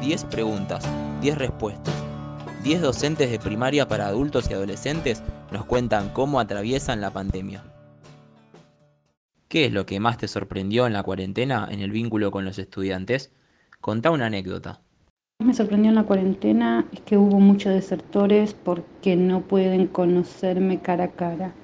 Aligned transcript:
10 0.00 0.24
preguntas, 0.24 0.82
10 1.20 1.36
respuestas. 1.36 1.94
10 2.64 2.80
docentes 2.80 3.30
de 3.30 3.38
primaria 3.38 3.86
para 3.86 4.06
adultos 4.06 4.50
y 4.50 4.54
adolescentes 4.54 5.22
nos 5.52 5.66
cuentan 5.66 6.08
cómo 6.10 6.40
atraviesan 6.40 7.02
la 7.02 7.10
pandemia. 7.10 7.62
¿Qué 9.48 9.66
es 9.66 9.72
lo 9.72 9.84
que 9.84 10.00
más 10.00 10.16
te 10.16 10.26
sorprendió 10.26 10.86
en 10.86 10.94
la 10.94 11.02
cuarentena 11.02 11.68
en 11.70 11.80
el 11.80 11.90
vínculo 11.90 12.30
con 12.30 12.46
los 12.46 12.58
estudiantes? 12.58 13.30
Contá 13.80 14.10
una 14.10 14.26
anécdota. 14.26 14.80
Me 15.44 15.52
sorprendió 15.52 15.90
en 15.90 15.96
la 15.96 16.04
cuarentena 16.04 16.86
es 16.92 17.00
que 17.00 17.18
hubo 17.18 17.38
muchos 17.38 17.74
desertores 17.74 18.54
porque 18.54 19.16
no 19.16 19.42
pueden 19.42 19.86
conocerme 19.86 20.80
cara 20.80 21.04
a 21.04 21.12
cara. 21.12 21.54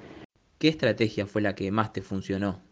¿Qué 0.59 0.67
estrategia 0.67 1.25
fue 1.25 1.41
la 1.41 1.55
que 1.55 1.71
más 1.71 1.91
te 1.91 2.03
funcionó? 2.03 2.66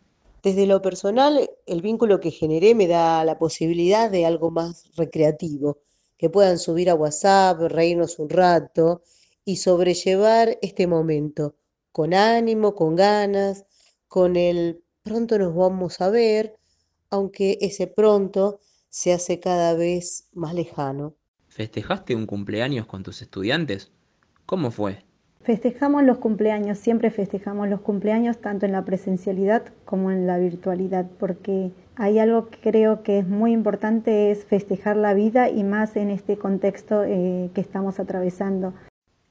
Desde 0.45 0.67
lo 0.67 0.79
personal, 0.79 1.49
el 1.65 1.81
vínculo 1.81 2.19
que 2.19 2.29
generé 2.29 2.75
me 2.75 2.85
da 2.85 3.25
la 3.25 3.39
posibilidad 3.39 4.11
de 4.11 4.27
algo 4.27 4.51
más 4.51 4.95
recreativo, 4.95 5.79
que 6.19 6.29
puedan 6.29 6.59
subir 6.59 6.91
a 6.91 6.93
WhatsApp, 6.93 7.59
reírnos 7.61 8.19
un 8.19 8.29
rato 8.29 9.01
y 9.43 9.55
sobrellevar 9.55 10.59
este 10.61 10.85
momento 10.85 11.55
con 11.91 12.13
ánimo, 12.13 12.75
con 12.75 12.95
ganas, 12.95 13.65
con 14.07 14.35
el 14.35 14.83
pronto 15.01 15.39
nos 15.39 15.55
vamos 15.55 15.99
a 15.99 16.11
ver, 16.11 16.55
aunque 17.09 17.57
ese 17.61 17.87
pronto 17.87 18.59
se 18.87 19.13
hace 19.13 19.39
cada 19.39 19.73
vez 19.73 20.27
más 20.33 20.53
lejano. 20.53 21.15
¿Festejaste 21.47 22.13
un 22.13 22.27
cumpleaños 22.27 22.85
con 22.85 23.01
tus 23.01 23.23
estudiantes? 23.23 23.91
¿Cómo 24.45 24.69
fue? 24.69 25.04
Festejamos 25.45 26.03
los 26.03 26.17
cumpleaños, 26.17 26.79
siempre 26.79 27.11
festejamos 27.11 27.69
los 27.69 27.79
cumpleaños 27.81 28.41
tanto 28.41 28.65
en 28.65 28.71
la 28.71 28.83
presencialidad 28.83 29.63
como 29.85 30.09
en 30.09 30.25
la 30.25 30.39
virtualidad, 30.39 31.05
porque 31.19 31.69
hay 31.95 32.17
algo 32.17 32.49
que 32.49 32.57
creo 32.57 33.03
que 33.03 33.19
es 33.19 33.27
muy 33.27 33.51
importante, 33.51 34.31
es 34.31 34.43
festejar 34.43 34.97
la 34.97 35.13
vida 35.13 35.51
y 35.51 35.63
más 35.63 35.97
en 35.97 36.09
este 36.09 36.39
contexto 36.39 37.03
eh, 37.03 37.51
que 37.53 37.61
estamos 37.61 37.99
atravesando. 37.99 38.73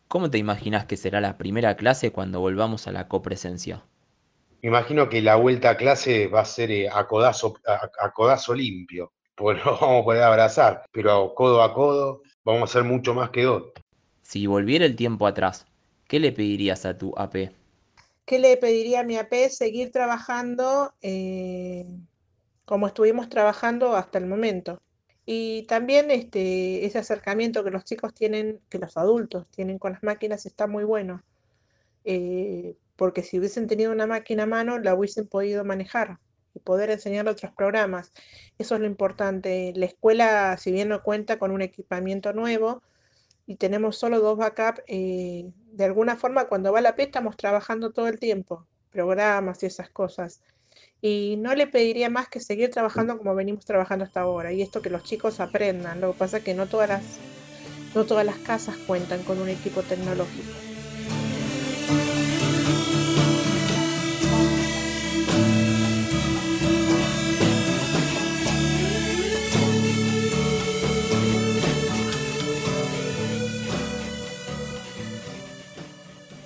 ¿Cómo 0.07 0.31
te 0.31 0.39
imaginas 0.39 0.85
que 0.85 0.97
será 0.97 1.21
la 1.21 1.37
primera 1.37 1.75
clase 1.75 2.13
cuando 2.13 2.39
volvamos 2.39 2.87
a 2.87 2.93
la 2.93 3.09
copresencia? 3.09 3.83
imagino 4.63 5.09
que 5.09 5.21
la 5.21 5.35
vuelta 5.35 5.71
a 5.71 5.77
clase 5.77 6.29
va 6.29 6.43
a 6.43 6.45
ser 6.45 6.71
eh, 6.71 6.89
a, 6.89 7.09
codazo, 7.09 7.57
a, 7.67 8.13
codazo 8.13 8.55
limpio, 8.55 9.11
pues 9.35 9.59
no 9.65 9.77
vamos 9.81 10.03
a 10.03 10.05
poder 10.05 10.23
abrazar, 10.23 10.85
pero 10.93 11.35
codo 11.35 11.61
a 11.61 11.75
codo 11.75 12.23
vamos 12.45 12.71
a 12.71 12.73
ser 12.73 12.85
mucho 12.85 13.15
más 13.15 13.31
que 13.31 13.43
dos. 13.43 13.65
Si 14.23 14.47
volviera 14.47 14.87
el 14.87 14.95
tiempo 14.95 15.27
atrás, 15.27 15.67
¿qué 16.15 16.21
le 16.21 16.31
pedirías 16.31 16.87
a 16.87 16.97
tu 16.97 17.13
AP? 17.17 17.51
¿Qué 18.25 18.39
le 18.39 18.57
pediría 18.57 19.01
a 19.01 19.03
mi 19.03 19.17
AP? 19.17 19.49
Seguir 19.51 19.91
trabajando 19.91 20.95
eh, 21.03 21.89
como 22.65 22.87
estuvimos 22.87 23.29
trabajando 23.29 23.97
hasta 23.97 24.19
el 24.19 24.27
momento. 24.27 24.81
Y 25.27 25.65
también 25.65 26.13
este, 26.13 26.87
ese 26.87 27.01
acercamiento 27.01 27.65
que 27.65 27.73
los 27.73 27.83
chicos 27.83 28.15
tienen, 28.15 28.61
que 28.69 28.79
los 28.79 28.97
adultos 28.97 29.49
tienen 29.51 29.81
con 29.81 29.95
las 29.95 30.05
máquinas 30.05 30.47
está 30.47 30.69
muy 30.69 30.85
bueno. 30.85 31.25
Eh, 32.05 32.77
porque 32.95 33.25
si 33.25 33.41
hubiesen 33.41 33.67
tenido 33.67 33.91
una 33.91 34.07
máquina 34.07 34.45
a 34.45 34.47
mano, 34.47 34.79
la 34.79 34.95
hubiesen 34.95 35.27
podido 35.27 35.65
manejar 35.65 36.21
y 36.55 36.61
poder 36.61 36.91
enseñar 36.91 37.27
otros 37.27 37.51
programas. 37.57 38.13
Eso 38.57 38.77
es 38.77 38.81
lo 38.81 38.87
importante. 38.87 39.73
La 39.75 39.87
escuela, 39.87 40.57
si 40.59 40.71
bien 40.71 40.91
no 40.91 41.03
cuenta 41.03 41.41
con 41.41 41.51
un 41.51 41.61
equipamiento 41.61 42.33
nuevo 42.33 42.85
y 43.47 43.57
tenemos 43.57 43.97
solo 43.97 44.21
dos 44.21 44.39
backups, 44.39 44.83
eh, 44.87 45.51
de 45.73 45.85
alguna 45.85 46.17
forma 46.17 46.47
cuando 46.47 46.73
va 46.73 46.81
la 46.81 46.97
P 46.97 47.05
estamos 47.05 47.37
trabajando 47.37 47.93
todo 47.93 48.09
el 48.09 48.19
tiempo, 48.19 48.67
programas 48.91 49.63
y 49.63 49.67
esas 49.67 49.91
cosas. 49.91 50.43
Y 51.01 51.37
no 51.39 51.55
le 51.55 51.67
pediría 51.67 52.09
más 52.09 52.29
que 52.29 52.41
seguir 52.41 52.71
trabajando 52.71 53.19
como 53.19 53.35
venimos 53.35 53.67
trabajando 53.67 54.05
hasta 54.05 54.21
ahora 54.21 54.53
y 54.53 54.63
esto 54.63 54.81
que 54.81 54.91
los 54.91 55.05
chicos 55.05 55.41
aprendan. 55.41 56.01
Lo 56.01 56.13
que 56.13 56.19
pasa 56.19 56.39
es 56.39 56.45
que 56.45 56.55
no 56.55 56.67
todas 56.67 56.89
las, 56.89 57.19
no 57.95 58.05
todas 58.07 58.25
las 58.25 58.39
casas 58.39 58.77
cuentan 58.87 59.23
con 59.23 59.41
un 59.41 59.51
equipo 59.51 59.83
tecnológico. 59.83 60.74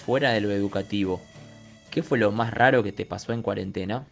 Fuera 0.09 0.31
de 0.31 0.41
lo 0.41 0.51
educativo, 0.51 1.21
¿qué 1.91 2.03
fue 2.03 2.17
lo 2.17 2.33
más 2.33 2.55
raro 2.55 2.83
que 2.83 2.93
te 2.93 3.05
pasó 3.05 3.35
en 3.35 3.43
cuarentena? 3.43 4.07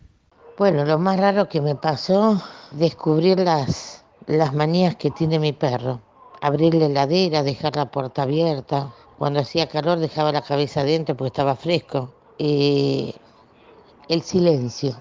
Bueno, 0.59 0.85
lo 0.85 0.99
más 0.99 1.19
raro 1.19 1.49
que 1.49 1.63
me 1.63 1.75
pasó, 1.75 2.39
descubrir 2.73 3.41
las, 3.41 4.05
las 4.27 4.53
manías 4.53 4.97
que 4.97 5.11
tiene 5.11 5.39
mi 5.39 5.55
perro. 5.55 6.03
Abrir 6.43 6.75
la 6.75 6.85
heladera, 6.85 7.43
dejar 7.43 7.77
la 7.77 7.91
puerta 7.91 8.25
abierta. 8.25 8.93
Cuando 9.17 9.41
hacía 9.41 9.71
calor 9.71 9.99
dejaba 9.99 10.33
la 10.33 10.43
cabeza 10.43 10.83
adentro 10.83 11.17
porque 11.17 11.29
estaba 11.29 11.57
fresco. 11.57 12.13
El 12.39 13.15
silencio, 14.23 15.01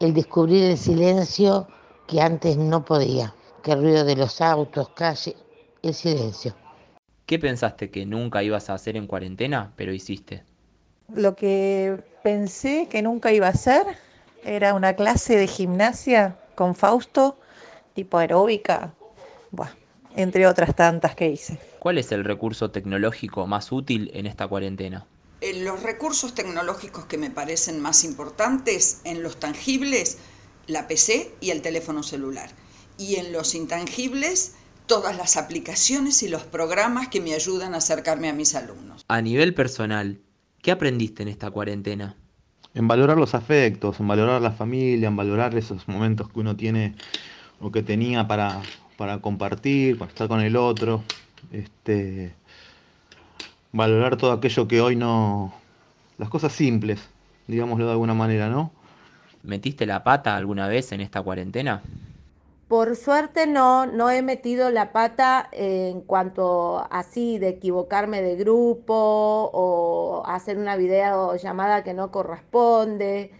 el 0.00 0.12
descubrir 0.12 0.64
el 0.64 0.76
silencio 0.76 1.68
que 2.08 2.20
antes 2.20 2.56
no 2.56 2.84
podía. 2.84 3.32
Que 3.62 3.76
ruido 3.76 4.04
de 4.04 4.16
los 4.16 4.40
autos, 4.40 4.88
calle, 4.88 5.36
el 5.84 5.94
silencio. 5.94 6.52
¿Qué 7.26 7.38
pensaste 7.38 7.90
que 7.90 8.04
nunca 8.04 8.42
ibas 8.42 8.70
a 8.70 8.74
hacer 8.74 8.96
en 8.96 9.06
cuarentena, 9.06 9.72
pero 9.76 9.92
hiciste? 9.92 10.44
Lo 11.14 11.36
que 11.36 12.02
pensé 12.22 12.88
que 12.90 13.02
nunca 13.02 13.32
iba 13.32 13.46
a 13.46 13.50
hacer 13.50 13.84
era 14.44 14.74
una 14.74 14.94
clase 14.94 15.36
de 15.36 15.46
gimnasia 15.46 16.36
con 16.54 16.74
Fausto, 16.74 17.38
tipo 17.94 18.18
aeróbica, 18.18 18.94
entre 20.16 20.46
otras 20.46 20.74
tantas 20.74 21.14
que 21.14 21.28
hice. 21.28 21.58
¿Cuál 21.78 21.98
es 21.98 22.12
el 22.12 22.24
recurso 22.24 22.70
tecnológico 22.70 23.46
más 23.46 23.72
útil 23.72 24.10
en 24.14 24.26
esta 24.26 24.46
cuarentena? 24.46 25.06
Eh, 25.40 25.62
los 25.62 25.82
recursos 25.82 26.34
tecnológicos 26.34 27.06
que 27.06 27.18
me 27.18 27.30
parecen 27.30 27.80
más 27.80 28.04
importantes 28.04 29.00
en 29.04 29.22
los 29.22 29.38
tangibles, 29.38 30.18
la 30.66 30.86
PC 30.86 31.34
y 31.40 31.50
el 31.50 31.62
teléfono 31.62 32.02
celular. 32.02 32.50
Y 32.98 33.16
en 33.16 33.32
los 33.32 33.54
intangibles, 33.54 34.54
todas 34.86 35.16
las 35.16 35.36
aplicaciones 35.36 36.22
y 36.22 36.28
los 36.28 36.42
programas 36.42 37.08
que 37.08 37.20
me 37.20 37.34
ayudan 37.34 37.74
a 37.74 37.78
acercarme 37.78 38.28
a 38.28 38.32
mis 38.32 38.54
alumnos. 38.54 39.04
A 39.08 39.20
nivel 39.20 39.54
personal, 39.54 40.18
¿qué 40.60 40.70
aprendiste 40.70 41.22
en 41.22 41.28
esta 41.28 41.50
cuarentena? 41.50 42.16
En 42.74 42.88
valorar 42.88 43.18
los 43.18 43.34
afectos, 43.34 44.00
en 44.00 44.08
valorar 44.08 44.40
la 44.40 44.52
familia, 44.52 45.08
en 45.08 45.16
valorar 45.16 45.54
esos 45.56 45.86
momentos 45.88 46.28
que 46.28 46.40
uno 46.40 46.56
tiene 46.56 46.94
o 47.60 47.70
que 47.70 47.82
tenía 47.82 48.26
para, 48.26 48.62
para 48.96 49.18
compartir, 49.18 49.98
para 49.98 50.10
estar 50.10 50.28
con 50.28 50.40
el 50.40 50.56
otro. 50.56 51.02
Este, 51.52 52.34
valorar 53.72 54.16
todo 54.16 54.32
aquello 54.32 54.68
que 54.68 54.80
hoy 54.80 54.96
no... 54.96 55.54
Las 56.18 56.28
cosas 56.28 56.52
simples, 56.52 57.00
digámoslo 57.46 57.86
de 57.86 57.92
alguna 57.92 58.14
manera, 58.14 58.48
¿no? 58.48 58.70
¿Metiste 59.42 59.86
la 59.86 60.04
pata 60.04 60.36
alguna 60.36 60.68
vez 60.68 60.92
en 60.92 61.00
esta 61.00 61.20
cuarentena? 61.20 61.82
Por 62.72 62.96
suerte 62.96 63.46
no, 63.46 63.84
no 63.84 64.08
he 64.08 64.22
metido 64.22 64.70
la 64.70 64.92
pata 64.92 65.46
en 65.52 66.00
cuanto 66.00 66.86
así 66.90 67.38
de 67.38 67.48
equivocarme 67.48 68.22
de 68.22 68.34
grupo 68.36 68.94
o 69.52 70.22
hacer 70.24 70.56
una 70.56 70.76
videollamada 70.76 71.84
que 71.84 71.92
no 71.92 72.10
corresponde, 72.10 73.30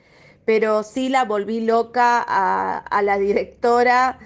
pero 0.44 0.82
sí 0.82 1.09
la 1.09 1.25
volví 1.25 1.62
loca 1.62 2.22
a, 2.28 3.00
la 3.00 3.16
directora 3.16 4.19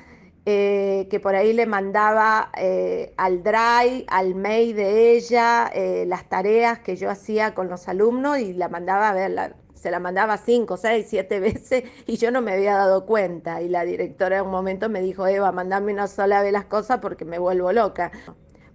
eh, 0.49 1.09
que 1.11 1.19
por 1.19 1.35
ahí 1.35 1.53
le 1.53 1.67
mandaba 1.67 2.53
eh, 2.57 3.13
al 3.17 3.43
drive, 3.43 4.05
al 4.07 4.37
mail 4.37 4.77
de 4.77 5.17
ella, 5.17 5.69
eh, 5.75 6.05
las 6.07 6.29
tareas 6.29 6.79
que 6.79 6.95
yo 6.95 7.11
hacía 7.11 7.53
con 7.53 7.69
los 7.69 7.89
alumnos 7.89 8.39
y 8.39 8.53
la 8.53 8.69
mandaba 8.69 9.09
a 9.09 9.51
se 9.75 9.91
la 9.91 9.99
mandaba 9.99 10.37
cinco, 10.37 10.77
seis, 10.77 11.07
siete 11.11 11.41
veces 11.41 11.83
y 12.07 12.17
yo 12.17 12.31
no 12.31 12.43
me 12.43 12.53
había 12.53 12.77
dado 12.77 13.07
cuenta. 13.07 13.61
Y 13.61 13.69
la 13.69 13.85
directora 13.85 14.39
en 14.39 14.45
un 14.45 14.53
momento 14.53 14.89
me 14.89 15.01
dijo, 15.01 15.27
Eva, 15.27 15.51
mandame 15.51 15.93
una 15.93 16.07
sola 16.07 16.41
vez 16.43 16.53
las 16.53 16.67
cosas 16.67 17.01
porque 17.01 17.25
me 17.25 17.41
vuelvo 17.41 17.73
loca. 17.73 18.13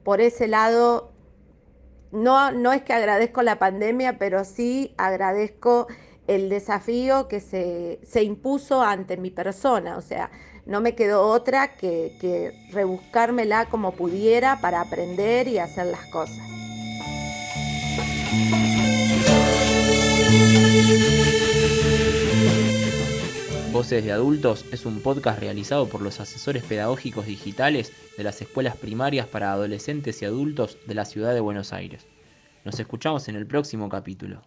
Por 0.04 0.20
ese 0.20 0.50
lado, 0.50 1.14
no, 2.12 2.52
no 2.52 2.74
es 2.74 2.82
que 2.82 2.92
agradezco 2.92 3.44
la 3.44 3.60
pandemia, 3.60 4.18
pero 4.18 4.44
sí 4.44 4.94
agradezco 4.98 5.88
el 6.28 6.50
desafío 6.50 7.30
que 7.30 7.40
se, 7.40 8.02
se 8.04 8.24
impuso 8.24 8.82
ante 8.82 9.16
mi 9.16 9.32
persona. 9.32 9.96
O 9.96 10.02
sea, 10.02 10.32
no 10.72 10.80
me 10.80 10.96
quedó 10.96 11.28
otra 11.28 11.76
que, 11.76 12.16
que 12.22 12.54
rebuscármela 12.72 13.66
como 13.66 13.92
pudiera 13.92 14.62
para 14.62 14.80
aprender 14.80 15.50
y 15.50 15.60
hacer 15.60 15.88
las 15.88 16.06
cosas. 16.08 16.40
Voces 23.74 24.06
de 24.06 24.12
Adultos 24.14 24.66
es 24.72 24.86
un 24.86 25.02
podcast 25.02 25.40
realizado 25.40 25.90
por 25.90 26.02
los 26.02 26.22
asesores 26.22 26.64
pedagógicos 26.64 27.26
digitales 27.26 27.92
de 28.18 28.24
las 28.24 28.42
escuelas 28.42 28.78
primarias 28.78 29.28
para 29.28 29.52
adolescentes 29.52 30.22
y 30.22 30.26
adultos 30.26 30.78
de 30.88 30.96
la 30.96 31.04
ciudad 31.04 31.34
de 31.34 31.42
Buenos 31.42 31.74
Aires. 31.74 32.08
Nos 32.64 32.80
escuchamos 32.80 33.28
en 33.28 33.36
el 33.36 33.46
próximo 33.46 33.90
capítulo. 33.90 34.42